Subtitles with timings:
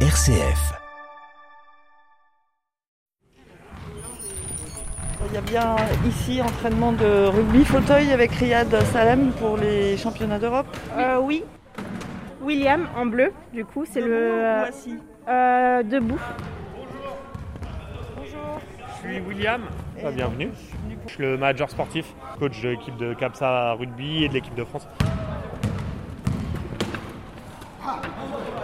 [0.00, 0.74] RCF.
[5.28, 5.76] Il y a bien
[6.06, 10.66] ici entraînement de rugby fauteuil avec Riyad Salem pour les championnats d'Europe.
[10.96, 11.42] Euh, oui.
[12.42, 14.12] William en bleu, du coup, c'est le.
[14.12, 14.98] euh, assis?
[15.28, 16.18] euh, debout.
[18.22, 19.62] Je suis William,
[20.04, 20.50] Ah, bienvenue.
[21.06, 22.06] Je suis le manager sportif,
[22.38, 24.86] coach de l'équipe de Capsa Rugby et de l'équipe de France.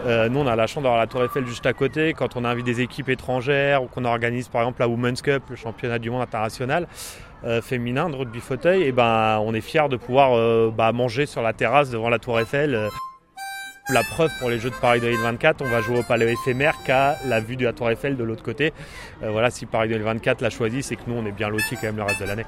[0.05, 2.13] Euh, nous, on a la chance d'avoir la Tour Eiffel juste à côté.
[2.13, 5.57] Quand on invite des équipes étrangères ou qu'on organise par exemple la Women's Cup, le
[5.57, 6.89] championnat du monde international
[7.45, 11.27] euh, féminin de rugby fauteuil, et ben, on est fiers de pouvoir euh, bah, manger
[11.27, 12.89] sur la terrasse devant la Tour Eiffel.
[13.89, 17.17] La preuve pour les Jeux de Paris 2024, on va jouer au Palais éphémère qu'à
[17.27, 18.73] la vue de la Tour Eiffel de l'autre côté.
[19.21, 21.97] Voilà, si Paris 2024 l'a choisi, c'est que nous, on est bien lotis quand même
[21.97, 22.47] le reste de l'année.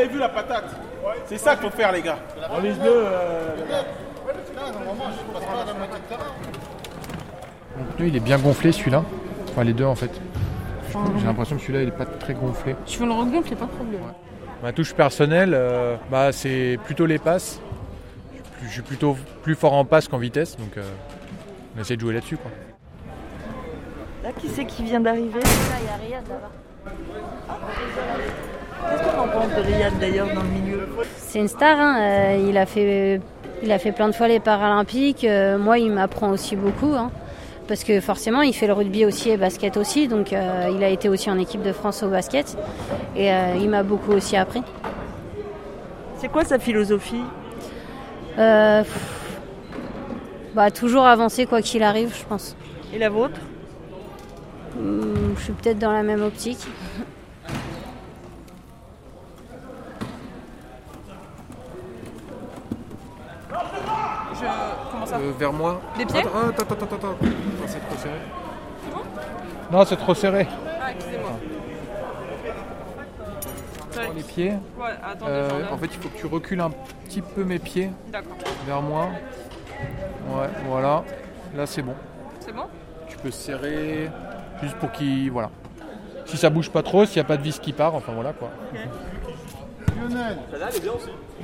[0.00, 0.64] L'avez vu la patate
[1.26, 2.16] C'est ça qu'il faut faire les gars.
[7.76, 9.04] Mon pneu il est bien gonflé celui-là.
[9.50, 10.10] Enfin les deux en fait.
[11.18, 12.76] J'ai l'impression que celui-là il est pas très gonflé.
[12.86, 14.00] Je veux le regonfler, pas de problème.
[14.62, 17.60] Ma touche personnelle, euh, bah, c'est plutôt les passes.
[18.62, 20.82] Je suis plutôt plus fort en passe qu'en vitesse, donc euh,
[21.76, 22.38] on essaie de jouer là-dessus.
[22.38, 22.50] quoi.
[24.24, 25.40] Là, qui c'est qui vient d'arriver?
[28.88, 30.88] Qu'est-ce qu'on en pense de Riyad d'ailleurs dans le milieu?
[31.16, 33.20] C'est une star, hein, euh, il, a fait,
[33.62, 35.24] il a fait plein de fois les Paralympiques.
[35.24, 36.94] euh, moi, il m'apprend aussi beaucoup.
[36.96, 37.10] hein,
[37.68, 40.08] parce que forcément, il fait le rugby aussi et basket aussi.
[40.08, 42.56] Donc, euh, il a été aussi en équipe de France au basket.
[43.14, 44.62] Et euh, il m'a beaucoup aussi appris.
[46.16, 47.22] C'est quoi sa philosophie?
[48.38, 49.40] Euh, pff,
[50.54, 52.56] bah, toujours avancer quoi qu'il arrive, je pense.
[52.92, 53.38] Et la vôtre?
[54.76, 56.66] Hum, je suis peut-être dans la même optique.
[65.38, 65.80] Vers moi.
[65.96, 67.16] Des pieds Attends, attends, attends, attends, attends.
[67.22, 68.18] Non, c'est trop serré.
[69.72, 70.46] Non, c'est trop serré.
[70.82, 71.30] Ah, excusez-moi.
[73.92, 74.52] Prends les pieds.
[74.78, 75.72] Ouais, attendez, Euh, ai.
[75.72, 76.70] en fait, il faut que tu recules un
[77.04, 78.36] petit peu mes pieds D'accord.
[78.66, 79.08] vers moi.
[80.28, 81.04] Ouais, voilà.
[81.56, 81.94] Là, c'est bon.
[82.40, 82.64] C'est bon?
[83.08, 84.08] Tu peux serrer
[84.62, 85.30] juste pour qu'il.
[85.30, 85.50] Voilà.
[86.26, 88.32] Si ça bouge pas trop, s'il n'y a pas de vis qui part, enfin voilà
[88.32, 88.50] quoi.
[89.96, 90.36] Lionel.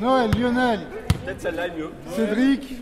[0.01, 0.81] Noël, Lionel.
[1.27, 1.91] Peut-être celle-là est mieux.
[2.15, 2.77] Cédric.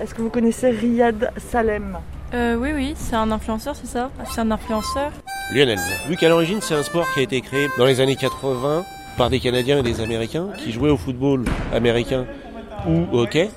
[0.00, 1.98] Est-ce que vous connaissez Riyad Salem?
[2.34, 4.10] Euh, Oui, oui, c'est un influenceur, c'est ça?
[4.32, 5.10] C'est un influenceur
[5.52, 5.80] Lionel.
[6.08, 8.84] Vu qu'à l'origine, c'est un sport qui a été créé dans les années 80
[9.18, 12.26] par des Canadiens et des Américains qui jouaient au football américain
[12.86, 13.50] ou au hockey,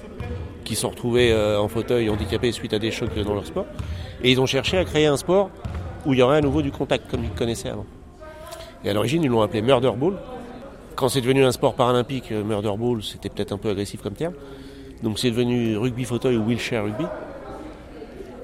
[0.64, 3.68] qui sont retrouvés euh, en fauteuil handicapés suite à des chocs dans leur sport.
[4.24, 5.52] Et ils ont cherché à créer un sport
[6.08, 7.86] où il y aurait à nouveau du contact, comme ils connaissaient avant.
[8.84, 10.16] Et à l'origine, ils l'ont appelé Murder Ball.
[10.96, 14.14] Quand c'est devenu un sport paralympique, euh, Murder Ball, c'était peut-être un peu agressif comme
[14.14, 14.34] terme.
[15.04, 17.04] Donc c'est devenu rugby fauteuil ou wheelchair rugby.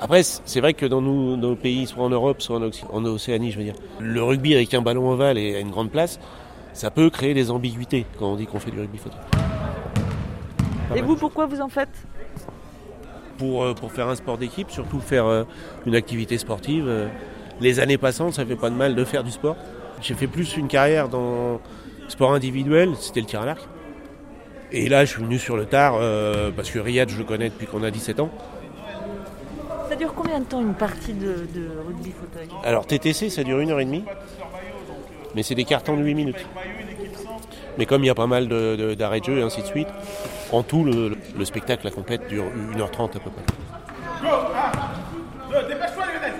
[0.01, 2.59] Après, c'est vrai que dans nos, nos pays, soit en Europe, soit
[2.91, 5.91] en, Océanie, je veux dire, le rugby avec un ballon ovale et à une grande
[5.91, 6.19] place,
[6.73, 9.19] ça peut créer des ambiguïtés quand on dit qu'on fait du rugby fauteuil.
[10.89, 12.05] Pas Et vous, pourquoi vous en faites?
[13.37, 15.43] Pour, euh, pour faire un sport d'équipe, surtout faire euh,
[15.85, 16.91] une activité sportive.
[17.61, 19.55] les années passantes, ça fait pas de mal de faire du sport.
[20.01, 21.61] J'ai fait plus une carrière dans
[22.11, 23.61] sport individuel, c'était le tir à l'arc.
[24.71, 27.49] Et là, je suis venu sur le tard euh, parce que Riyad, je le connais
[27.49, 28.29] depuis qu'on a 17 ans.
[29.89, 32.47] Ça dure combien de temps une partie de, de rugby fauteuil?
[32.63, 34.05] Alors TTC, ça dure une heure et demie,
[35.35, 36.45] mais c'est des cartons de 8 minutes.
[37.77, 39.65] Mais comme il y a pas mal de- de- d'arrêts de, jeu et ainsi de
[39.67, 39.87] suite,
[40.51, 42.45] en tout, le, le spectacle, la complète, dure
[42.75, 43.43] 1h30 à peu près.
[44.21, 46.33] Deux, Dépêche-toi Lionel.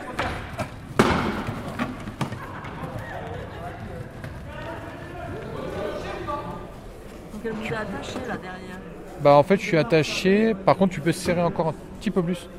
[7.34, 8.80] Donc elle vous a attaché là derrière.
[9.22, 12.24] Bah en fait je suis attaché, par contre tu peux serrer encore un petit peu
[12.24, 12.50] plus.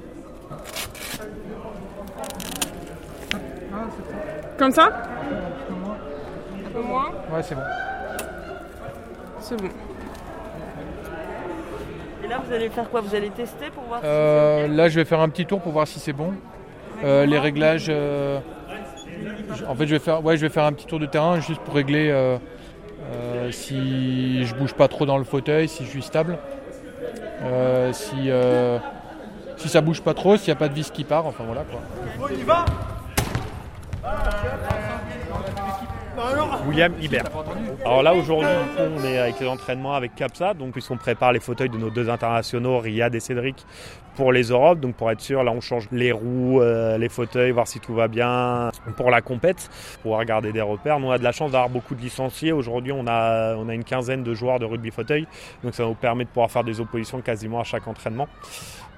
[4.58, 5.02] Comme ça?
[6.66, 7.62] Un peu moins Ouais c'est bon.
[9.40, 9.68] C'est bon.
[12.24, 13.00] Et là, vous allez faire quoi?
[13.00, 15.72] Vous allez tester pour voir Euh, si là je vais faire un petit tour pour
[15.72, 16.32] voir si c'est bon.
[17.02, 18.38] Euh, les réglages, euh,
[19.66, 21.60] en fait je vais faire, ouais je vais faire un petit tour de terrain juste
[21.62, 22.38] pour régler euh,
[23.50, 26.38] si je bouge pas trop dans le fauteuil, si je suis stable,
[27.44, 28.78] Euh, si euh,
[29.56, 31.62] si ça bouge pas trop, s'il n'y a pas de vis qui part, enfin voilà
[31.64, 31.80] quoi.
[36.66, 37.24] William Hibert.
[37.84, 38.48] Alors là aujourd'hui
[38.78, 42.10] on est avec les entraînements avec Capsa, donc puisqu'on prépare les fauteuils de nos deux
[42.10, 43.64] internationaux, Riyad et Cédric,
[44.16, 44.80] pour les Europes.
[44.80, 47.94] Donc pour être sûr, là on change les roues, euh, les fauteuils, voir si tout
[47.94, 49.70] va bien pour la compète,
[50.02, 51.00] pour regarder des repères.
[51.00, 52.52] Nous on a de la chance d'avoir beaucoup de licenciés.
[52.52, 55.26] Aujourd'hui on a, on a une quinzaine de joueurs de rugby fauteuil,
[55.64, 58.28] donc ça nous permet de pouvoir faire des oppositions quasiment à chaque entraînement.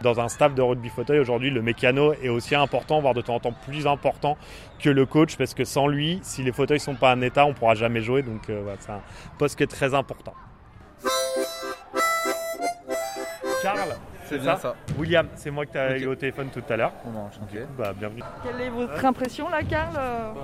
[0.02, 3.37] Dans un staff de rugby fauteuil aujourd'hui, le mécano est aussi important, voire de temps
[3.37, 4.37] en temps plus important
[4.81, 7.55] que le coach, parce que sans lui, si les fauteuils sont pas en état, on
[7.55, 8.23] pourra jamais jouer.
[8.23, 9.03] Donc euh, voilà, c'est un
[9.39, 10.35] poste qui est très important.
[13.62, 13.97] Charles,
[14.27, 14.75] C'est bien ça.
[14.99, 16.93] William, c'est moi que tu as eu au téléphone tout à l'heure.
[17.06, 17.61] Enchanté.
[17.79, 18.23] Bah, bienvenue.
[18.43, 20.41] Quelle est votre impression là, Karl euh Bah,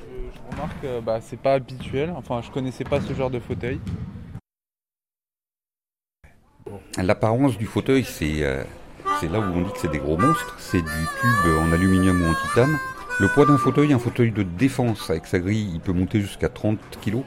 [0.00, 2.12] je, je remarque que bah, c'est pas habituel.
[2.16, 3.80] Enfin, je connaissais pas ce genre de fauteuil.
[6.98, 8.62] L'apparence du fauteuil, c'est euh,
[9.20, 10.56] c'est là où on dit que c'est des gros monstres.
[10.58, 12.78] C'est du tube en aluminium ou en titane.
[13.20, 16.48] Le poids d'un fauteuil, un fauteuil de défense avec sa grille, il peut monter jusqu'à
[16.48, 17.18] 30 kg.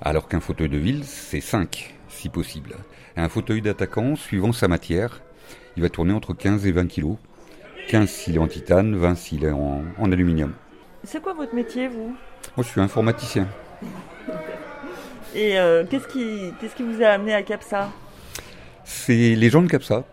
[0.00, 2.76] Alors qu'un fauteuil de ville, c'est 5, si possible.
[3.18, 5.20] Un fauteuil d'attaquant, suivant sa matière,
[5.76, 7.16] il va tourner entre 15 et 20 kg.
[7.88, 10.54] 15 s'il est en titane, 20 s'il est en, en aluminium.
[11.04, 12.16] C'est quoi votre métier, vous?
[12.56, 13.46] Moi, je suis informaticien.
[15.34, 17.90] Et euh, qu'est-ce qui, qu'est-ce qui vous a amené à Capsa?
[18.84, 20.04] C'est les gens de CAPSA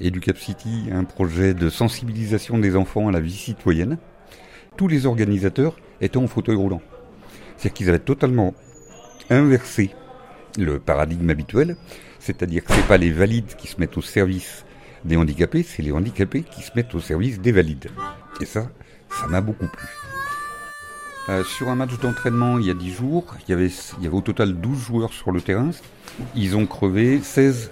[0.00, 3.98] et du Cap City, un projet de sensibilisation des enfants à la vie citoyenne.
[4.76, 6.82] Tous les organisateurs étaient en fauteuil roulant.
[7.56, 8.54] C'est-à-dire qu'ils avaient totalement
[9.30, 9.90] inversé
[10.58, 11.76] le paradigme habituel,
[12.18, 14.64] c'est-à-dire que ce pas les valides qui se mettent au service
[15.04, 17.88] des handicapés, c'est les handicapés qui se mettent au service des valides.
[18.40, 18.68] Et ça,
[19.10, 19.86] ça m'a beaucoup plu.
[21.28, 24.06] Euh, sur un match d'entraînement il y a 10 jours, il y, avait, il y
[24.06, 25.70] avait au total 12 joueurs sur le terrain.
[26.34, 27.70] Ils ont crevé 16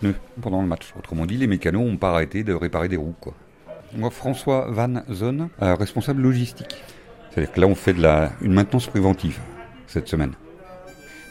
[0.00, 0.92] pneus pendant le match.
[0.98, 3.14] Autrement dit, les mécanos n'ont pas arrêté de réparer des roues.
[3.20, 3.34] Quoi.
[3.94, 6.76] Moi, François Van Zon, euh, responsable logistique.
[7.30, 9.38] C'est-à-dire que là, on fait de la, une maintenance préventive
[9.86, 10.32] cette semaine.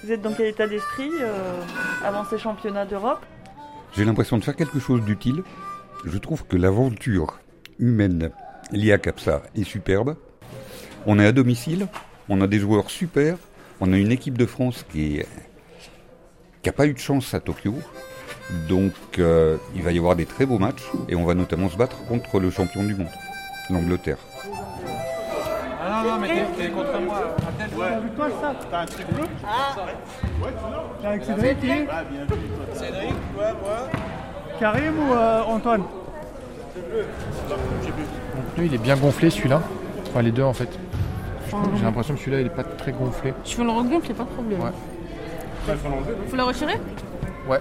[0.03, 1.61] Vous êtes dans quel état d'esprit euh,
[2.03, 3.25] avant ces championnats d'Europe?
[3.95, 5.43] J'ai l'impression de faire quelque chose d'utile.
[6.05, 7.39] Je trouve que l'aventure
[7.79, 8.31] humaine
[8.71, 10.15] liée à Capsa est superbe.
[11.05, 11.87] On est à domicile,
[12.29, 13.37] on a des joueurs super,
[13.79, 15.21] on a une équipe de France qui
[16.65, 17.73] n'a pas eu de chance à Tokyo.
[18.69, 21.75] Donc euh, il va y avoir des très beaux matchs et on va notamment se
[21.75, 23.09] battre contre le champion du monde,
[23.69, 24.17] l'Angleterre.
[25.81, 27.35] Ah non, non, mais t'es contre moi.
[28.71, 29.23] T'as un truc bleu
[31.03, 32.41] Avec Cédric qui est Ah, bien vu.
[32.73, 33.89] Cédric, toi, moi.
[34.59, 35.83] Karim ou euh, Antoine
[38.35, 39.61] Mon pneu, il est bien gonflé celui-là.
[40.09, 40.69] Enfin, les deux en fait.
[41.77, 43.33] J'ai l'impression que celui-là, il est pas très gonflé.
[43.45, 44.59] Je veux le regonfler, pas de problème.
[44.61, 44.71] Ouais.
[46.29, 46.75] Faut le retirer?
[47.47, 47.59] Ouais.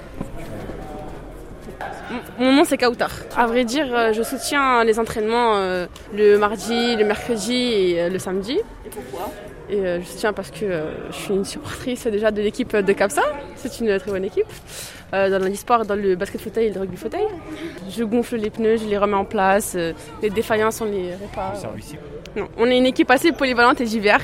[2.39, 3.11] Mon nom c'est Kautar.
[3.37, 8.09] À vrai dire, euh, je soutiens les entraînements euh, le mardi, le mercredi et euh,
[8.09, 8.59] le samedi.
[8.85, 9.31] Et pourquoi?
[9.69, 12.93] Et euh, je soutiens parce que euh, je suis une supportrice déjà de l'équipe de
[12.93, 13.23] Capsa.
[13.57, 14.47] C'est une très bonne équipe.
[15.15, 17.27] Euh, dans l'histoire, dans le basket fauteuil et le rugby fauteuil.
[17.89, 19.75] Je gonfle les pneus, je les remets en place.
[19.77, 19.93] euh,
[20.23, 21.55] les défaillances, on les répare.
[22.37, 24.21] Non, on est une équipe assez polyvalente et divers.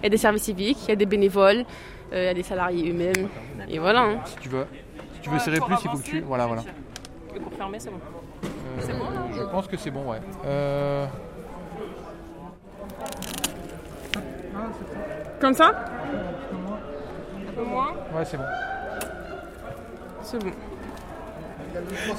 [0.00, 1.64] Il y a des services civiques, il y a des bénévoles,
[2.12, 3.28] euh, il y a des salariés eux-mêmes.
[3.68, 4.00] Et voilà.
[4.02, 4.18] hein.
[4.26, 4.66] Si tu veux,
[5.14, 6.20] si tu veux serrer plus, il faut que tu.
[6.20, 6.62] Voilà, voilà.
[7.58, 7.98] Et pour fermer, c'est bon.
[8.44, 10.20] Euh, Je pense que c'est bon, ouais.
[10.46, 11.06] Euh,
[15.40, 15.72] Comme ça
[17.48, 18.44] Un peu moins Ouais, c'est bon.
[20.22, 20.50] C'est bon.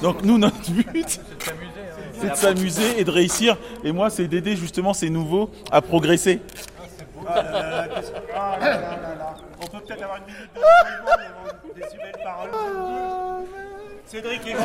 [0.02, 1.20] Donc nous, notre but,
[2.12, 3.56] c'est de s'amuser et de réussir.
[3.82, 6.42] Et moi, c'est d'aider justement ces nouveaux à progresser.
[9.62, 12.50] On peut peut-être avoir une minute de des belles paroles.
[14.10, 14.56] Cédric est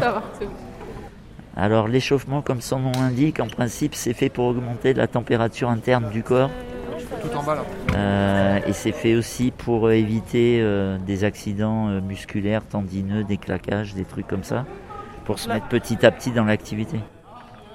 [0.00, 0.52] Ça va, c'est bon.
[1.54, 6.08] Alors l'échauffement, comme son nom l'indique, en principe c'est fait pour augmenter la température interne
[6.08, 6.50] du corps.
[7.20, 7.64] Tout en bas là.
[7.94, 13.36] Euh, et c'est fait aussi pour euh, éviter euh, des accidents euh, musculaires, tendineux, des
[13.36, 14.64] claquages, des trucs comme ça,
[15.26, 17.00] pour se mettre petit à petit dans l'activité.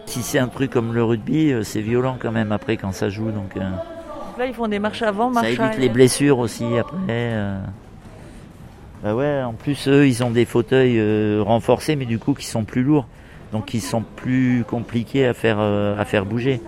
[0.07, 3.09] Si c'est un truc comme le rugby, euh, c'est violent quand même après quand ça
[3.09, 3.69] joue, donc euh,
[4.39, 5.79] Là, ils font des marches avant, ça marches évite arrière.
[5.79, 6.97] les blessures aussi après.
[9.03, 12.45] Bah ouais, en plus eux, ils ont des fauteuils euh, renforcés, mais du coup qui
[12.45, 13.05] sont plus lourds,
[13.51, 16.61] donc qui sont plus compliqués à faire euh, à faire bouger.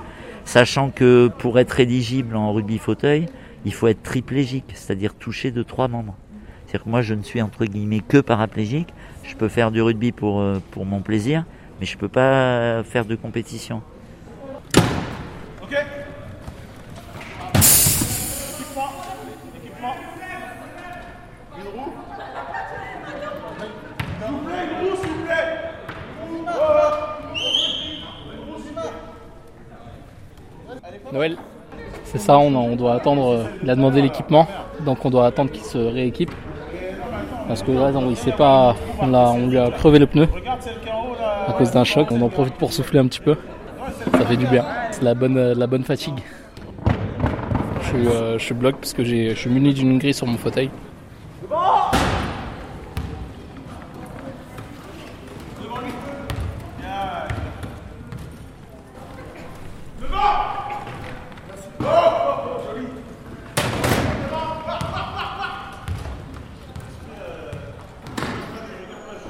[0.44, 3.28] Sachant que pour être éligible en rugby fauteuil,
[3.64, 6.14] il faut être triplégique, c'est-à-dire touché de trois membres.
[6.66, 8.94] C'est-à-dire que moi, je ne suis entre guillemets que paraplégique.
[9.24, 11.46] Je peux faire du rugby pour euh, pour mon plaisir,
[11.80, 13.82] mais je peux pas faire de compétition.
[18.54, 18.90] Équipement.
[19.56, 19.96] Équipement.
[21.58, 21.94] Une roue.
[24.22, 25.48] S'il vous plaît, une roue, s'il vous plaît.
[26.32, 26.50] Une
[30.72, 31.38] roue, Noël.
[32.04, 33.32] C'est ça, on, on doit attendre.
[33.32, 34.48] euh, Il a demandé l'équipement,
[34.86, 36.32] donc on doit attendre qu'il se rééquipe.
[37.48, 38.76] Parce que là, non, il sait pas.
[39.02, 40.28] On, on lui a crevé le pneu
[41.48, 42.08] à cause d'un choc.
[42.12, 43.38] On en profite pour souffler un petit peu.
[44.12, 44.66] Ça fait du bien.
[44.92, 46.20] C'est la bonne, euh, la bonne fatigue.
[47.82, 50.70] Je euh, je suis bloc parce que je suis muni d'une grille sur mon fauteuil.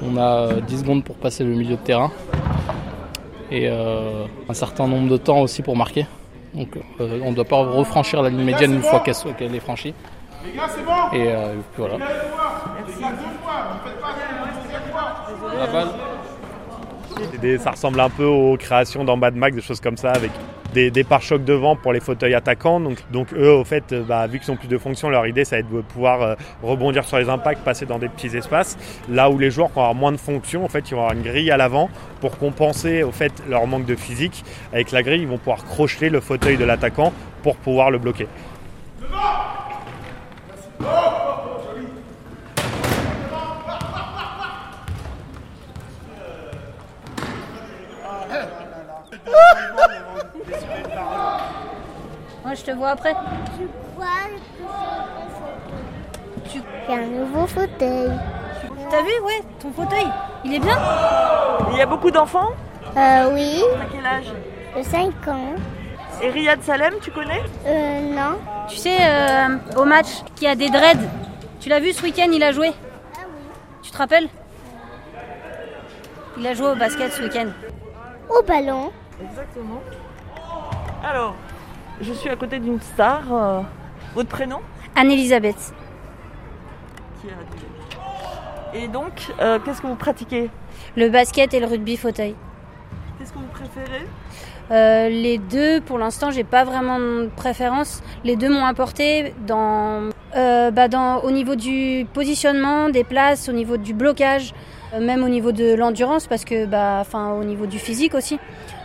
[0.02, 2.12] On a euh, 10 secondes pour passer le milieu de terrain.
[3.50, 6.06] Et euh, un certain nombre de temps aussi pour marquer.
[6.54, 6.68] Donc
[7.00, 9.94] euh, on ne doit pas refranchir la ligne médiane une fois qu'elle est franchie.
[11.12, 11.98] Et euh, puis voilà.
[17.58, 20.30] Ça ressemble un peu aux créations dans Mad Max, des choses comme ça, avec
[20.90, 22.80] des, pare-chocs devant pour les fauteuils attaquants.
[23.12, 25.56] Donc, eux, au fait, euh, bah, vu qu'ils ont plus de fonctions, leur idée, ça
[25.56, 28.76] va être de pouvoir euh, rebondir sur les impacts, passer dans des petits espaces.
[29.08, 31.16] Là où les joueurs qui vont avoir moins de fonctions, en fait, ils vont avoir
[31.16, 31.88] une grille à l'avant
[32.20, 33.04] pour compenser
[33.48, 34.44] leur manque de physique.
[34.72, 38.26] Avec la grille, ils vont pouvoir crocheter le fauteuil de l'attaquant pour pouvoir le bloquer.
[52.56, 53.14] Je te vois après.
[56.50, 58.10] Tu fais un nouveau fauteuil.
[58.90, 60.06] T'as vu, ouais, ton fauteuil,
[60.44, 60.78] il est bien
[61.72, 62.50] Il y a beaucoup d'enfants
[62.96, 63.62] Euh, oui.
[63.80, 64.32] À quel âge
[64.76, 65.54] De 5 ans.
[66.22, 68.38] Et Riyad Salem, tu connais Euh, non.
[68.68, 71.00] Tu sais, euh, au match, qui a des dreads.
[71.60, 72.72] Tu l'as vu ce week-end, il a joué
[73.82, 74.28] Tu te rappelles?
[76.38, 77.48] Il a joué au basket ce week-end.
[78.30, 78.92] Au ballon.
[79.20, 79.80] Exactement.
[81.04, 81.34] Alors,
[82.00, 83.22] je suis à côté d'une star.
[83.32, 83.60] euh,
[84.14, 84.60] votre prénom?
[84.94, 85.74] Anne-Elisabeth.
[88.74, 90.50] Et donc, euh, qu'est-ce que vous pratiquez?
[90.96, 92.34] Le basket et le rugby fauteuil.
[93.18, 94.06] Qu'est-ce que vous préférez?
[94.70, 98.02] Euh, les deux, pour l'instant, j'ai pas vraiment de préférence.
[98.24, 103.52] Les deux m'ont apporté dans, euh, bah, dans, au niveau du positionnement des places, au
[103.52, 104.54] niveau du blocage,
[104.92, 108.38] euh, même au niveau de l'endurance, parce que, bah, enfin, au niveau du physique aussi.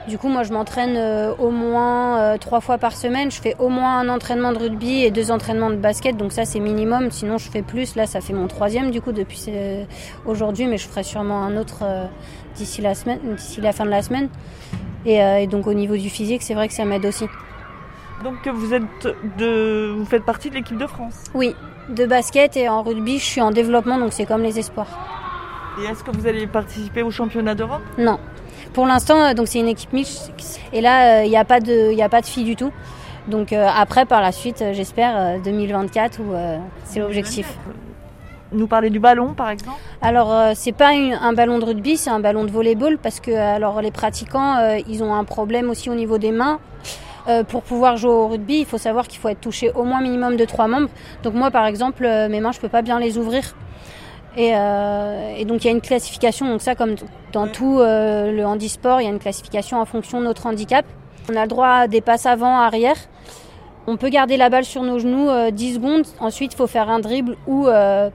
[0.07, 3.29] Du coup, moi, je m'entraîne euh, au moins euh, trois fois par semaine.
[3.29, 6.43] Je fais au moins un entraînement de rugby et deux entraînements de basket, donc ça,
[6.43, 7.11] c'est minimum.
[7.11, 7.95] Sinon, je fais plus.
[7.95, 9.83] Là, ça fait mon troisième, du coup, depuis euh,
[10.25, 11.83] aujourd'hui, mais je ferai sûrement un autre
[12.55, 14.29] d'ici la semaine, d'ici la fin de la semaine.
[15.05, 17.25] Et, et donc au niveau du physique, c'est vrai que ça m'aide aussi.
[18.23, 18.83] Donc vous êtes
[19.37, 21.23] de, vous faites partie de l'équipe de France.
[21.33, 21.55] Oui,
[21.89, 24.87] de basket et en rugby, je suis en développement, donc c'est comme les espoirs.
[25.81, 27.81] Et est-ce que vous allez participer au championnat d'Europe?
[27.97, 28.19] Non.
[28.73, 30.31] Pour l'instant, euh, donc c'est une équipe mixte.
[30.73, 32.71] Et là, il n'y a pas de, il a pas de filles du tout.
[33.27, 37.57] Donc euh, après, par la suite, euh, j'espère euh, 2024 où euh, c'est l'objectif.
[38.53, 39.77] Nous parler du ballon, par exemple?
[40.01, 43.19] Alors euh, c'est pas une- un ballon de rugby, c'est un ballon de volleyball parce
[43.21, 46.59] que alors les pratiquants, euh, ils ont un problème aussi au niveau des mains.
[47.29, 50.01] Euh, pour pouvoir jouer au rugby, il faut savoir qu'il faut être touché au moins
[50.01, 50.89] minimum de trois membres.
[51.23, 53.43] Donc moi, par exemple, euh, mes mains, je peux pas bien les ouvrir.
[54.37, 56.47] Et, euh, et donc il y a une classification.
[56.47, 56.95] Donc ça, comme
[57.33, 60.85] dans tout euh, le handisport, il y a une classification en fonction de notre handicap.
[61.31, 62.97] On a le droit à des passes avant, arrière.
[63.87, 66.05] On peut garder la balle sur nos genoux euh, 10 secondes.
[66.19, 68.09] Ensuite, il faut faire un dribble ou euh,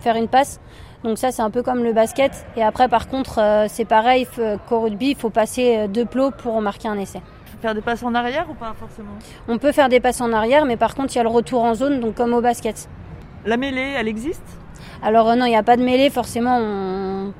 [0.00, 0.60] faire une passe.
[1.04, 2.44] Donc ça, c'est un peu comme le basket.
[2.56, 4.26] Et après, par contre, euh, c'est pareil
[4.68, 7.20] qu'au rugby, il faut passer deux plots pour marquer un essai.
[7.60, 9.12] Faire des passes en arrière ou pas forcément?
[9.46, 11.62] On peut faire des passes en arrière, mais par contre, il y a le retour
[11.62, 12.88] en zone, donc comme au basket.
[13.46, 14.42] La mêlée, elle existe?
[15.02, 16.58] Alors euh, non, il n'y a pas de mêlée, forcément.
[16.60, 17.32] on-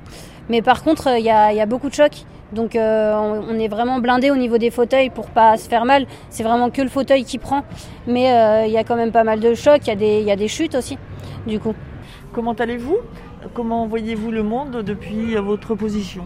[0.49, 1.31] Mais par contre, euh, il y y
[1.61, 2.25] a beaucoup de chocs.
[2.53, 5.85] Donc euh, on, on est vraiment blindé au niveau des fauteuils pour pas se faire
[5.85, 6.07] mal.
[6.29, 7.63] C'est vraiment que le fauteuil qui prend.
[8.07, 10.19] Mais euh, il y a quand même pas mal de chocs, il y, a des-
[10.21, 10.99] il y a des chutes aussi,
[11.47, 11.75] du coup.
[12.33, 12.97] Comment allez-vous?
[13.55, 16.25] Comment voyez-vous le monde depuis votre position?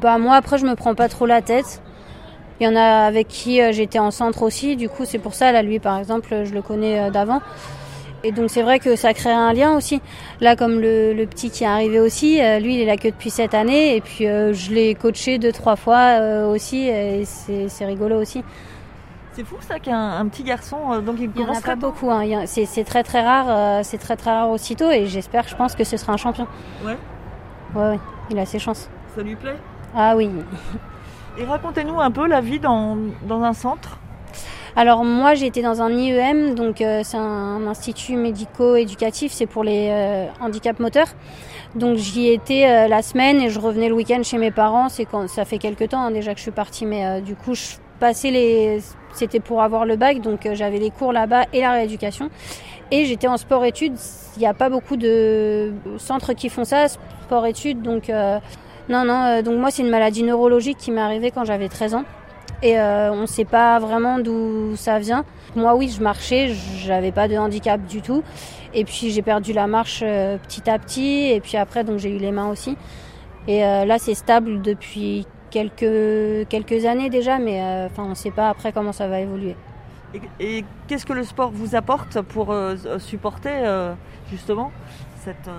[0.00, 1.82] Bah moi après je me prends pas trop la tête.
[2.60, 5.50] Il y en a avec qui j'étais en centre aussi, du coup c'est pour ça
[5.52, 7.40] là lui par exemple je le connais d'avant.
[8.24, 10.00] Et donc c'est vrai que ça crée un lien aussi.
[10.40, 13.08] Là comme le, le petit qui est arrivé aussi, euh, lui il est là que
[13.08, 17.24] depuis cette année et puis euh, je l'ai coaché deux trois fois euh, aussi et
[17.26, 18.42] c'est rigolo aussi.
[19.32, 21.88] C'est fou ça qu'un un petit garçon, donc il Il commence a très pas tôt.
[21.88, 22.44] beaucoup, hein.
[22.46, 25.96] C'est très très rare, c'est très très rare aussitôt et j'espère, je pense que ce
[25.96, 26.46] sera un champion.
[26.84, 26.96] Ouais,
[27.74, 27.98] Ouais ouais,
[28.30, 28.88] il a ses chances.
[29.14, 29.56] ça lui plaît?
[29.94, 30.30] Ah oui.
[31.36, 33.98] Et racontez-nous un peu la vie dans, dans un centre.
[34.76, 39.88] Alors moi été dans un IEM, donc euh, c'est un institut médico-éducatif, c'est pour les
[39.90, 41.08] euh, handicaps moteurs.
[41.76, 44.88] Donc j'y étais euh, la semaine et je revenais le week-end chez mes parents.
[44.88, 47.34] C'est quand ça fait quelques temps hein, déjà que je suis partie, mais euh, du
[47.34, 48.80] coup je passé les.
[49.12, 52.30] C'était pour avoir le bac, donc euh, j'avais les cours là-bas et la rééducation.
[52.90, 53.96] Et j'étais en sport-études.
[54.36, 57.80] Il n'y a pas beaucoup de centres qui font ça, sport-études.
[57.80, 58.38] Donc, euh,
[58.88, 59.40] non, non.
[59.42, 62.04] donc, moi, c'est une maladie neurologique qui m'est arrivée quand j'avais 13 ans.
[62.64, 65.26] Et euh, on ne sait pas vraiment d'où ça vient.
[65.54, 68.24] Moi, oui, je marchais, j'avais pas de handicap du tout.
[68.72, 71.30] Et puis, j'ai perdu la marche euh, petit à petit.
[71.30, 72.78] Et puis après, donc, j'ai eu les mains aussi.
[73.46, 78.48] Et euh, là, c'est stable depuis quelques, années déjà, mais enfin, on ne sait pas
[78.48, 79.56] après comment ça va évoluer.
[80.40, 82.52] Et, qu'est-ce que le sport vous apporte pour
[82.98, 83.92] supporter
[84.30, 84.72] justement
[85.22, 85.50] cette...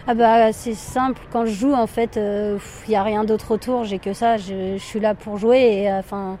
[0.00, 3.52] euh, Ah bah c'est simple, quand je joue en fait, il n'y a rien d'autre
[3.52, 6.38] autour, j'ai que ça, je, je suis là pour jouer et euh, enfin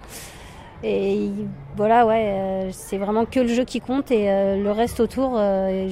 [0.82, 1.30] et
[1.76, 5.34] voilà ouais, euh, c'est vraiment que le jeu qui compte et euh, le reste autour,
[5.36, 5.88] euh,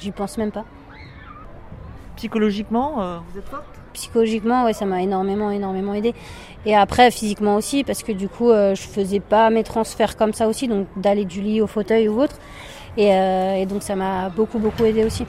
[0.00, 0.64] j'y pense même pas.
[2.16, 3.64] Psychologiquement, euh, vous êtes forte?
[3.94, 6.14] Psychologiquement, ouais, ça m'a énormément, énormément aidé.
[6.66, 10.32] Et après, physiquement aussi, parce que du coup, euh, je faisais pas mes transferts comme
[10.32, 12.36] ça aussi, donc d'aller du lit au fauteuil ou autre.
[12.96, 15.24] Et, euh, et donc, ça m'a beaucoup, beaucoup aidé aussi.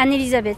[0.00, 0.56] Anne-Elisabeth.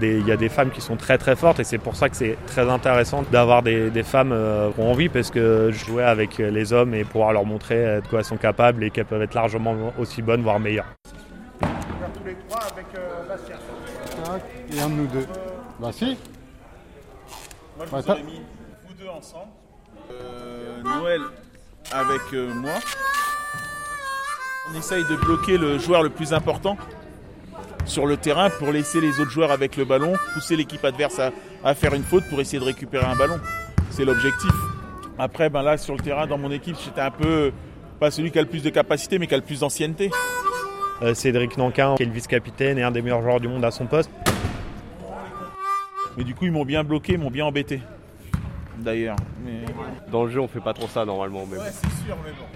[0.00, 2.14] Il y a des femmes qui sont très très fortes et c'est pour ça que
[2.16, 6.38] c'est très intéressant d'avoir des, des femmes euh, qui ont envie parce que jouer avec
[6.38, 9.22] les hommes et pouvoir leur montrer euh, de quoi elles sont capables et qu'elles peuvent
[9.22, 10.86] être largement aussi bonnes, voire meilleures.
[11.60, 12.86] tous les trois avec
[13.28, 13.56] Bastien.
[14.72, 15.26] Et un de nous deux.
[15.80, 16.16] Bah si.
[17.76, 18.40] Moi, je Bah, vous aurais mis
[18.86, 19.50] vous deux ensemble.
[20.12, 21.20] Euh, Noël
[21.90, 22.74] avec euh, moi.
[24.72, 26.76] On essaye de bloquer le joueur le plus important
[27.88, 31.32] sur le terrain pour laisser les autres joueurs avec le ballon, pousser l'équipe adverse à,
[31.64, 33.38] à faire une faute pour essayer de récupérer un ballon.
[33.90, 34.52] C'est l'objectif.
[35.18, 37.52] Après, ben là, sur le terrain, dans mon équipe, j'étais un peu
[37.98, 40.10] pas celui qui a le plus de capacité, mais qui a le plus d'ancienneté.
[41.02, 43.70] Euh, Cédric Nankin, qui est le vice-capitaine et un des meilleurs joueurs du monde à
[43.70, 44.10] son poste.
[46.16, 47.80] Mais du coup, ils m'ont bien bloqué, ils m'ont bien embêté.
[48.78, 49.16] D'ailleurs.
[49.44, 49.64] Mais...
[50.10, 51.44] Dans le jeu, on fait pas trop ça normalement.
[51.50, 51.64] Mais bon.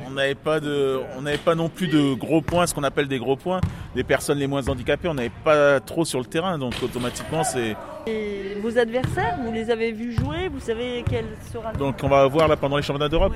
[0.07, 3.09] On n'avait pas de, on n'avait pas non plus de gros points, ce qu'on appelle
[3.09, 3.61] des gros points,
[3.95, 5.09] des personnes les moins handicapées.
[5.09, 7.77] On n'avait pas trop sur le terrain, donc automatiquement c'est.
[8.07, 11.73] Et vos adversaires, vous les avez vus jouer, vous savez quel sera...
[11.73, 13.35] Donc on va voir là pendant les championnats d'Europe.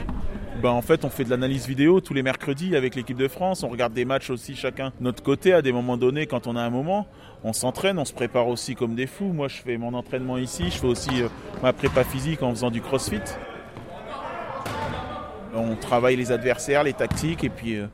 [0.62, 3.62] Ben, en fait, on fait de l'analyse vidéo tous les mercredis avec l'équipe de France.
[3.62, 6.56] On regarde des matchs aussi chacun de notre côté à des moments donnés quand on
[6.56, 7.06] a un moment.
[7.44, 9.32] On s'entraîne, on se prépare aussi comme des fous.
[9.34, 10.64] Moi, je fais mon entraînement ici.
[10.70, 11.28] Je fais aussi euh,
[11.62, 13.20] ma prépa physique en faisant du crossfit.
[15.54, 17.86] On travaille les adversaires, les tactiques, et puis euh,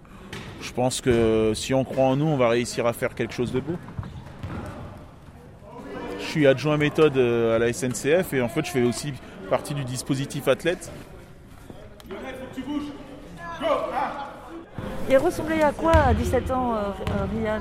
[0.60, 3.52] je pense que si on croit en nous, on va réussir à faire quelque chose
[3.52, 3.74] de beau.
[6.20, 9.12] Je suis adjoint méthode euh, à la SNCF et en fait, je fais aussi
[9.50, 10.92] partie du dispositif athlète.
[15.12, 17.60] Il ressemblait à quoi à 17 ans, euh, euh, Riyad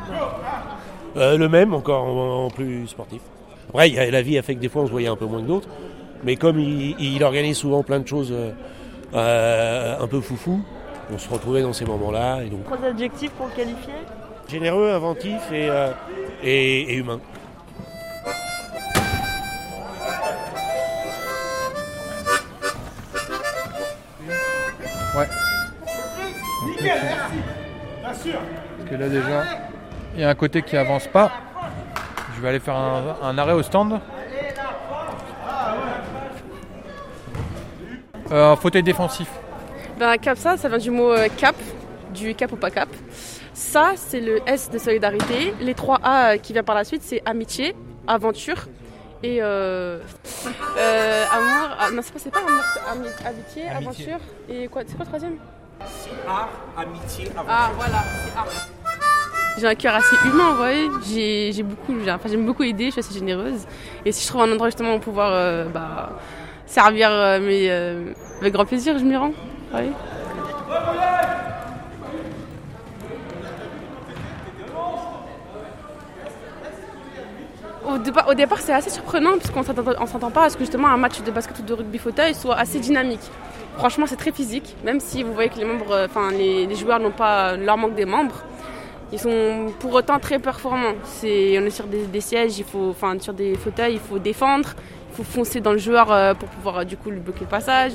[1.17, 3.19] Euh, le même, encore en, en plus sportif.
[3.67, 5.25] Après, y a- la vie a fait que des fois on se voyait un peu
[5.25, 5.67] moins que d'autres.
[6.23, 8.33] Mais comme il, il organise souvent plein de choses
[9.13, 10.61] euh, un peu foufou,
[11.13, 12.43] on se retrouvait dans ces moments-là.
[12.45, 13.93] Et donc, Trois adjectifs pour le qualifier
[14.47, 15.91] généreux, inventif et, euh,
[16.43, 17.19] et, et humain.
[25.15, 25.27] Ouais.
[26.65, 27.40] Nickel, merci.
[28.23, 29.43] Parce que là déjà,
[30.15, 31.31] il y a un côté qui avance pas.
[32.36, 33.99] Je vais aller faire un, un arrêt au stand.
[38.31, 39.27] Euh, un fauteuil défensif.
[39.99, 41.55] Ben, cap ça, ça vient du mot euh, cap,
[42.13, 42.89] du cap ou pas cap.
[43.53, 45.53] Ça, c'est le S de solidarité.
[45.60, 47.75] Les trois A euh, qui vient par la suite, c'est amitié,
[48.07, 48.67] aventure
[49.23, 49.99] et euh,
[50.77, 51.77] euh, amour.
[51.79, 54.13] Ah, non, c'est pas, pas amour, amitié, Amitié.
[54.13, 55.36] aventure et quoi C'est quoi le troisième?
[56.28, 58.48] Art, amitié, Ah, voilà, c'est art.
[59.58, 60.88] J'ai un cœur assez humain, vous voyez.
[61.06, 63.65] J'ai, j'ai beaucoup, j'ai- enfin, j'aime beaucoup aider, je suis assez généreuse.
[64.06, 66.12] Et si je trouve un endroit justement où pouvoir euh, bah,
[66.65, 69.30] servir, euh, mais euh, avec grand plaisir, je m'y rends.
[69.30, 69.34] vous
[69.72, 69.91] voyez.
[77.88, 80.56] Au départ, au départ, c'est assez surprenant parce qu'on s'attend, on s'attend pas à ce
[80.56, 83.20] que justement un match de basket ou de rugby fauteuil soit assez dynamique.
[83.77, 87.77] Franchement, c'est très physique, même si vous voyez que les euh, joueurs n'ont pas leur
[87.77, 88.43] manque des membres.
[89.13, 90.93] Ils sont pour autant très performants.
[91.23, 94.69] On est sur des, sièges, il faut, enfin sur des fauteuils, il faut défendre,
[95.10, 97.47] il faut foncer dans le joueur euh, pour pouvoir euh, du coup lui bloquer le
[97.47, 97.93] passage,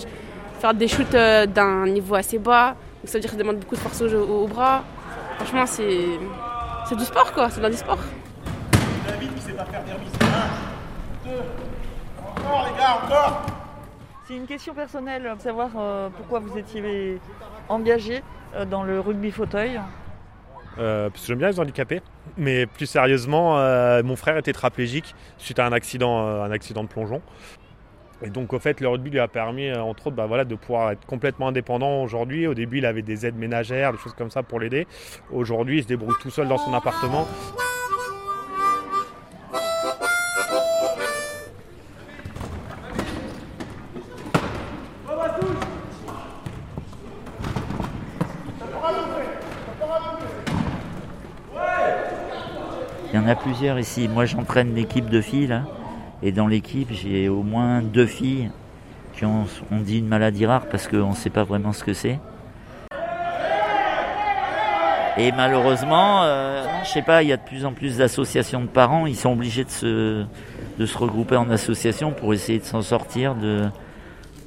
[0.61, 2.69] faire des shoots euh, d'un niveau assez bas.
[2.69, 4.83] Donc ça veut dire que ça demande beaucoup de force au, bras.
[5.39, 7.99] Franchement, c'est, du sport quoi, c'est dans du sport.
[9.07, 9.93] David qui sait pas faire des.
[9.93, 11.43] Un, deux,
[12.29, 13.56] encore les gars, encore.
[14.27, 17.21] C'est une question personnelle, savoir euh, pourquoi vous étiez
[17.69, 18.23] engagé
[18.57, 19.81] euh, dans le rugby fauteuil.
[20.79, 22.03] Euh, parce que j'aime bien les handicapés.
[22.37, 23.55] Mais plus sérieusement,
[24.03, 27.23] mon frère est tétraplégique suite à un accident, un accident de plongeon.
[28.21, 31.07] Et donc, au fait, le rugby lui a permis, entre autres, bah, de pouvoir être
[31.07, 32.49] complètement indépendant aujourd'hui.
[32.49, 34.89] Au début, il avait des aides ménagères, des choses comme ça pour l'aider.
[35.31, 37.29] Aujourd'hui, il se débrouille tout seul dans son appartement.
[53.27, 54.07] En a plusieurs ici.
[54.07, 55.63] Moi, j'entraîne l'équipe de filles, là.
[56.23, 58.51] Et dans l'équipe, j'ai au moins deux filles
[59.17, 61.93] qui ont, on dit une maladie rare parce qu'on ne sait pas vraiment ce que
[61.93, 62.21] c'est.
[65.19, 68.67] Et malheureusement, euh, je sais pas, il y a de plus en plus d'associations de
[68.67, 69.07] parents.
[69.07, 70.25] Ils sont obligés de se,
[70.79, 73.65] de se regrouper en association pour essayer de s'en sortir, de,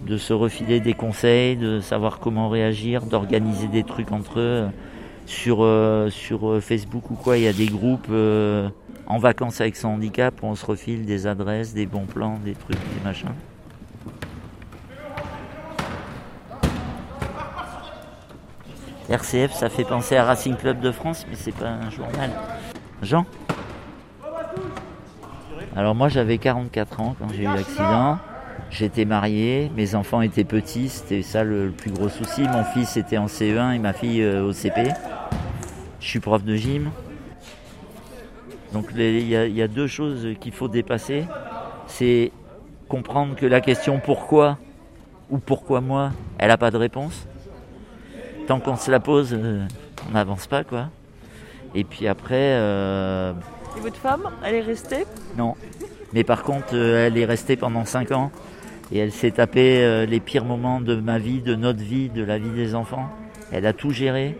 [0.07, 4.67] de se refiler des conseils, de savoir comment réagir, d'organiser des trucs entre eux.
[5.29, 8.67] Sur, euh, sur euh, Facebook ou quoi, il y a des groupes euh,
[9.05, 12.55] en vacances avec son handicap où on se refile des adresses, des bons plans, des
[12.55, 13.29] trucs, des machins.
[19.07, 22.31] RCF, ça fait penser à Racing Club de France, mais c'est pas un journal.
[23.03, 23.23] Jean?
[25.75, 28.17] Alors moi j'avais 44 ans quand j'ai eu l'accident.
[28.71, 32.41] J'étais marié, mes enfants étaient petits, c'était ça le, plus gros souci.
[32.41, 34.91] Mon fils était en CE1 et ma fille au CP.
[35.99, 36.91] Je suis prof de gym.
[38.73, 41.25] Donc il y, a- il y a deux choses qu'il faut dépasser.
[41.87, 42.31] C'est
[42.87, 44.57] comprendre que la question pourquoi
[45.29, 47.25] ou pourquoi moi, elle n'a pas de réponse.
[48.47, 49.65] Tant qu'on se la pose, euh,
[50.09, 50.89] on n'avance pas quoi.
[51.75, 53.33] Et puis après, euh,
[53.77, 55.05] Et votre femme, elle est restée?
[55.37, 55.55] Non.
[56.13, 58.31] Mais par contre, euh, elle est restée pendant 5 ans
[58.91, 62.23] et elle s'est tapé euh, les pires moments de ma vie, de notre vie, de
[62.23, 63.07] la vie des enfants.
[63.51, 64.35] Elle a tout géré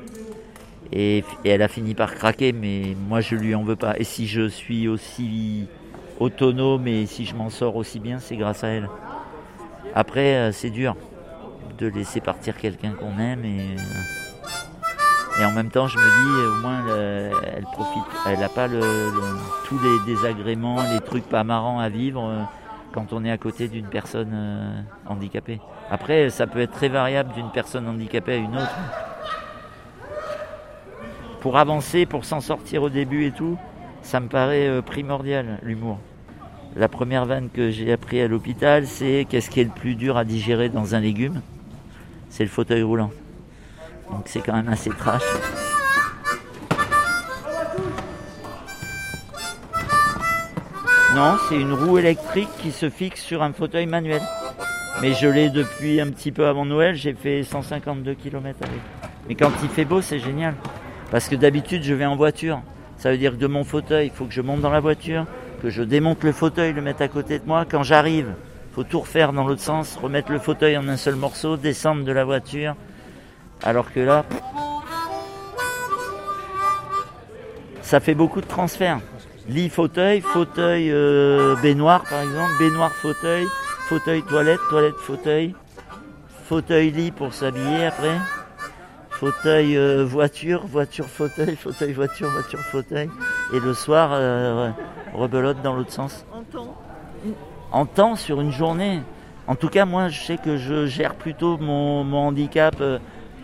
[0.91, 3.97] et, elle a fini par craquer, mais moi je lui en veux pas.
[3.97, 5.67] Et si je suis aussi
[6.19, 8.89] autonome et si je m'en sors aussi bien, c'est grâce à elle.
[9.95, 10.95] Après, euh, c'est dur
[11.77, 13.59] de laisser partir quelqu'un qu'on aime et.
[15.39, 16.83] euh, en même temps, je me dis, euh, au moins,
[17.55, 18.03] elle, profite.
[18.27, 22.45] Elle n'a pas tous les désagréments, les trucs pas marrants à vivre
[22.91, 25.61] quand on est à côté d'une personne handicapée.
[25.89, 28.75] Après, ça peut être très variable d'une personne handicapée à une autre.
[31.41, 33.57] Pour avancer, pour s'en sortir au début et tout,
[34.01, 35.97] ça me paraît euh, primordial, l'humour.
[36.75, 40.17] La première vanne que j'ai appris à l'hôpital, c'est qu'est-ce qui est le plus dur
[40.17, 41.41] à digérer dans un légume?
[42.29, 43.11] C'est le fauteuil roulant.
[44.11, 45.23] Donc c'est quand même assez trash.
[51.15, 54.21] Non, c'est une roue électrique qui se fixe sur un fauteuil manuel.
[55.01, 58.79] Mais je l'ai depuis un petit peu avant Noël, j'ai fait 152 km avec.
[59.27, 60.53] Mais quand il fait beau, c'est génial.
[61.11, 62.61] Parce que d'habitude, je vais en voiture.
[62.97, 65.25] Ça veut dire que de mon fauteuil, il faut que je monte dans la voiture,
[65.61, 67.65] que je démonte le fauteuil, le mettre à côté de moi.
[67.65, 68.33] Quand j'arrive,
[68.71, 72.03] il faut tout refaire dans l'autre sens, remettre le fauteuil en un seul morceau, descendre
[72.03, 72.75] de la voiture.
[73.63, 74.25] Alors que là,
[77.81, 78.99] ça fait beaucoup de transferts.
[79.47, 83.45] Lit fauteuil, fauteuil euh, baignoire par exemple, baignoire fauteuil,
[83.87, 85.55] fauteuil toilette, toilette fauteuil,
[86.45, 88.15] fauteuil lit pour s'habiller après,
[89.19, 93.09] fauteuil euh, voiture, voiture fauteuil, fauteuil voiture, voiture fauteuil,
[93.53, 94.71] et le soir euh,
[95.13, 96.25] rebelote dans l'autre sens.
[96.31, 96.75] En temps
[97.73, 99.01] En temps sur une journée.
[99.45, 102.75] En tout cas, moi, je sais que je gère plutôt mon, mon handicap.
[102.79, 102.97] euh,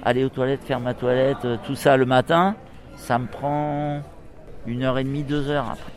[0.05, 2.55] aller aux toilettes, faire ma toilette, euh, tout ça le matin.
[2.95, 4.01] Ça me prend
[4.67, 5.91] une heure et demie, deux heures après.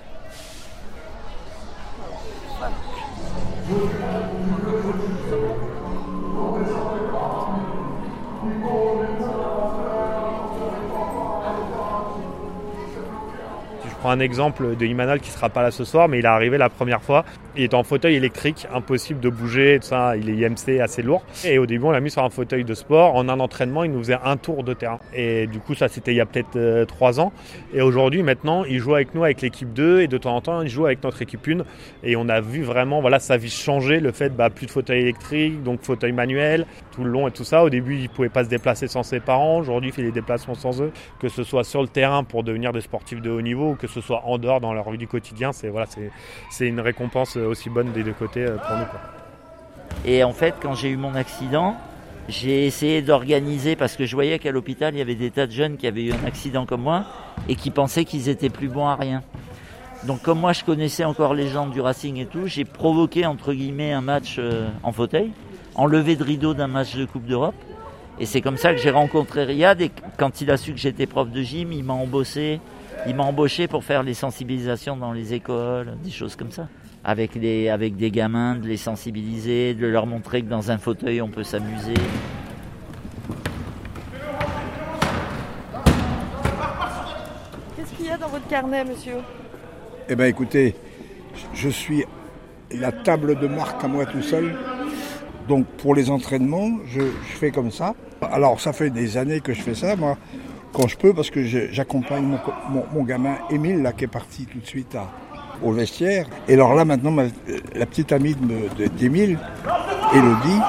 [13.99, 16.59] Prends un exemple de Imanal qui sera pas là ce soir, mais il est arrivé
[16.59, 17.25] la première fois.
[17.59, 20.17] Il est en fauteuil électrique, impossible de bouger, tout ça.
[20.17, 21.25] Il est IMC assez lourd.
[21.45, 23.17] Et au début, on l'a mis sur un fauteuil de sport.
[23.17, 25.01] En un entraînement, il nous faisait un tour de terrain.
[25.13, 27.33] Et du coup, ça, c'était il y a peut-être euh, trois ans.
[27.75, 30.03] Et aujourd'hui, maintenant, il joue avec nous, avec l'équipe 2.
[30.03, 31.65] Et de temps en temps, il joue avec notre équipe 1.
[32.05, 33.99] Et on a vu vraiment, voilà, sa vie changer.
[33.99, 37.43] Le fait, bah, plus de fauteuil électrique, donc fauteuil manuel, tout le long et tout
[37.43, 37.65] ça.
[37.65, 39.59] Au début, il pouvait pas se déplacer sans ses parents.
[39.59, 40.93] Aujourd'hui, il fait des déplacements sans eux.
[41.19, 43.89] Que ce soit sur le terrain pour devenir des sportifs de haut niveau ou que
[43.89, 45.51] ce soit en dehors dans leur vie du quotidien.
[45.51, 46.13] C'est, voilà, c'est,
[46.51, 48.85] c'est une récompense aussi bonne des deux côtés euh, pour nous.
[50.05, 51.77] Et en fait, quand j'ai eu mon accident,
[52.29, 55.53] j'ai essayé d'organiser parce que je voyais qu'à l'hôpital, il y avait des tas de
[55.53, 57.05] jeunes qui avaient eu un accident comme moi
[57.49, 59.23] et qui pensaient qu'ils étaient plus bons à rien.
[60.05, 63.53] Donc comme moi je connaissais encore les gens du Racing et tout, j'ai provoqué entre
[63.53, 65.33] guillemets un match euh, en fauteuil,
[65.75, 67.57] en levée de rideau d'un match de Coupe d'Europe.
[68.21, 71.07] Et c'est comme ça que j'ai rencontré Riyad et quand il a su que j'étais
[71.07, 72.61] prof de gym, il m'a embauché,
[73.07, 76.69] il m'a embauché pour faire les sensibilisations dans les écoles, des choses comme ça.
[77.09, 81.23] Avec, les, avec des gamins, de les sensibiliser, de leur montrer que dans un fauteuil
[81.23, 81.95] on peut s'amuser.
[87.77, 89.15] Qu'est-ce qu'il y a dans votre carnet, monsieur?
[90.09, 90.75] Eh bien écoutez,
[91.55, 92.05] je suis
[92.71, 94.55] la table de marque à moi tout seul.
[95.49, 97.95] Donc pour les entraînements, je, je fais comme ça.
[98.21, 100.19] Alors ça fait des années que je fais ça, moi,
[100.75, 104.45] quand je peux, parce que j'accompagne mon, mon- mon gamin Émile, là, qui est parti
[104.45, 105.09] tout de suite à-
[105.63, 106.27] au vestiaire.
[106.49, 107.25] Et alors là, maintenant, ma-
[107.75, 109.39] la petite amie de me- de- d'Émile,
[110.15, 110.61] Elodie,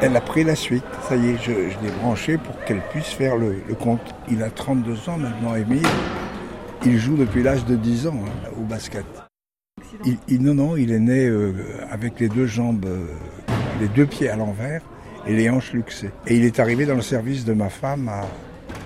[0.00, 0.84] elle a pris la suite.
[1.08, 4.00] Ça y est, je, l'ai branché pour qu'elle puisse faire le, le compte.
[4.30, 5.86] Il a 32 ans maintenant, Émile.
[6.84, 9.04] Il joue depuis l'âge de 10 ans hein, au basket.
[10.28, 11.52] Il, non, non, il est né euh,
[11.90, 13.06] avec les deux jambes, euh,
[13.80, 14.82] les deux pieds à l'envers
[15.26, 16.10] et les hanches luxées.
[16.26, 18.22] Et il est arrivé dans le service de ma femme à,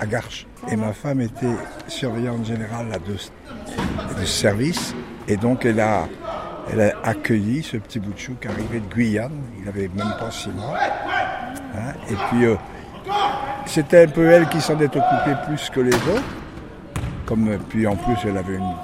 [0.01, 0.47] à Garches.
[0.71, 1.47] Et ma femme était
[1.89, 4.95] surveillante générale de, de ce service.
[5.29, 6.09] Et donc elle a,
[6.73, 9.33] elle a accueilli ce petit bout de chou qui arrivait de Guyane.
[9.61, 10.79] Il avait même pas six mois.
[11.75, 12.57] Hein, Et puis euh,
[13.67, 16.23] c'était un peu elle qui s'en est occupée plus que les autres.
[17.27, 18.75] Comme euh, puis en plus elle avait une.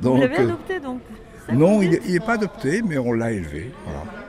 [0.00, 1.00] Vous l'avez euh, adopté donc?
[1.52, 3.72] Non, il n'est pas adopté, mais on l'a élevé.
[3.84, 4.19] Voilà.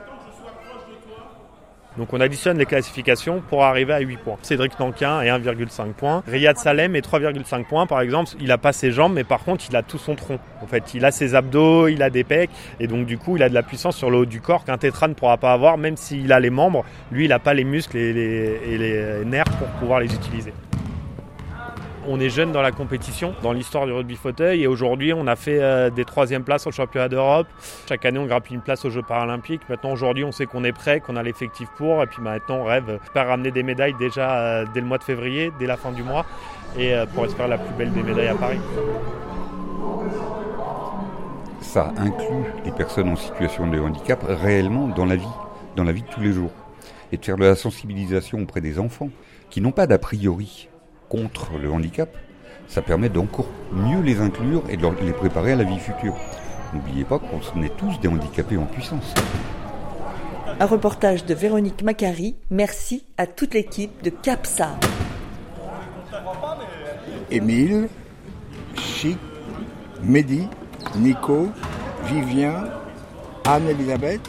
[1.98, 4.36] Donc on additionne les classifications pour arriver à 8 points.
[4.42, 6.22] Cédric Nanquin est 1,5 points.
[6.26, 8.30] Riyad Salem est 3,5 points par exemple.
[8.40, 10.38] Il n'a pas ses jambes mais par contre il a tout son tronc.
[10.62, 12.50] En fait il a ses abdos, il a des pecs
[12.80, 14.78] et donc du coup il a de la puissance sur le haut du corps qu'un
[14.78, 16.84] tétra ne pourra pas avoir même s'il a les membres.
[17.10, 20.52] Lui il n'a pas les muscles et les, et les nerfs pour pouvoir les utiliser.
[22.08, 25.36] On est jeune dans la compétition, dans l'histoire du rugby fauteuil, et aujourd'hui on a
[25.36, 27.46] fait euh, des troisièmes places au championnat d'Europe.
[27.88, 29.62] Chaque année on grappille une place aux Jeux paralympiques.
[29.68, 32.64] Maintenant aujourd'hui on sait qu'on est prêt, qu'on a l'effectif pour, et puis maintenant on
[32.64, 35.92] rêve, j'espère ramener des médailles déjà euh, dès le mois de février, dès la fin
[35.92, 36.26] du mois,
[36.76, 38.60] et euh, pour espérer la plus belle des médailles à Paris.
[41.60, 45.24] Ça inclut les personnes en situation de handicap réellement dans la vie,
[45.76, 46.50] dans la vie de tous les jours.
[47.12, 49.10] Et de faire de la sensibilisation auprès des enfants
[49.50, 50.68] qui n'ont pas d'a priori
[51.12, 52.08] contre le handicap,
[52.68, 56.16] ça permet d'encore mieux les inclure et de les préparer à la vie future.
[56.72, 59.12] N'oubliez pas qu'on est tous des handicapés en puissance.
[60.58, 62.34] Un reportage de Véronique Macari.
[62.48, 64.70] Merci à toute l'équipe de CAPSA.
[67.30, 67.88] Émile,
[68.74, 69.18] Chic,
[70.02, 70.48] Mehdi,
[70.96, 71.48] Nico,
[72.06, 72.64] Vivien,
[73.44, 74.22] Anne-Elisabeth,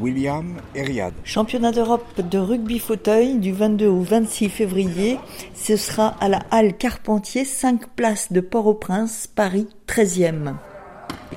[0.00, 1.12] William et Riyad.
[1.24, 5.18] Championnat d'Europe de rugby fauteuil du 22 au 26 février.
[5.54, 10.54] Ce sera à la Halle Carpentier, 5 places de Port-au-Prince, Paris 13e.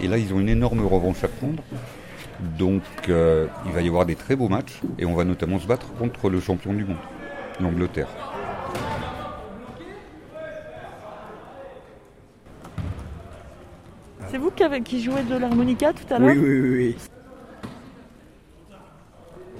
[0.01, 1.63] Et là, ils ont une énorme revanche à prendre.
[2.57, 4.79] Donc, euh, il va y avoir des très beaux matchs.
[4.97, 6.97] Et on va notamment se battre contre le champion du monde,
[7.59, 8.07] l'Angleterre.
[14.29, 16.29] C'est vous qui, avez, qui jouez de l'harmonica tout à l'heure?
[16.29, 16.95] Oui, oui, oui, oui.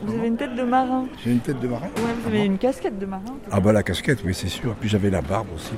[0.03, 1.05] Vous avez une tête de marin.
[1.23, 1.85] J'ai une tête de marin.
[1.85, 3.37] Ouais, vous avez une casquette de marin.
[3.51, 4.75] Ah bah la casquette, oui, c'est sûr.
[4.79, 5.73] Puis j'avais la barbe aussi.